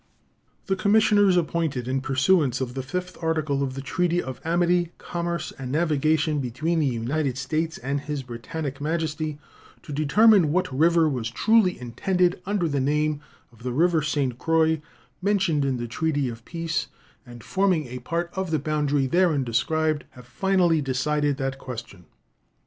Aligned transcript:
The 0.65 0.75
commissioners 0.75 1.37
appointed 1.37 1.87
in 1.87 2.01
pursuance 2.01 2.59
of 2.59 2.73
the 2.73 2.81
5th 2.81 3.21
article 3.21 3.61
of 3.61 3.75
the 3.75 3.83
treaty 3.83 4.19
of 4.19 4.41
amity, 4.43 4.93
commerce, 4.97 5.53
and 5.59 5.71
navigation 5.71 6.39
between 6.39 6.79
the 6.79 6.87
United 6.87 7.37
States 7.37 7.77
and 7.77 7.99
His 8.01 8.23
Britannic 8.23 8.81
Majesty 8.81 9.37
to 9.83 9.93
determine 9.93 10.51
what 10.51 10.73
river 10.75 11.07
was 11.07 11.29
truly 11.29 11.79
intended 11.79 12.41
under 12.47 12.67
the 12.67 12.79
name 12.79 13.21
of 13.51 13.61
the 13.61 13.73
river 13.73 14.01
St. 14.01 14.39
Croix 14.39 14.81
mentioned 15.21 15.63
in 15.63 15.77
the 15.77 15.87
treaty 15.87 16.29
of 16.29 16.45
peace, 16.45 16.87
and 17.23 17.43
forming 17.43 17.85
a 17.85 17.99
part 17.99 18.31
of 18.33 18.49
the 18.49 18.57
boundary 18.57 19.05
therein 19.05 19.43
described, 19.43 20.05
have 20.13 20.25
finally 20.25 20.81
decided 20.81 21.37
that 21.37 21.59
question. 21.59 22.05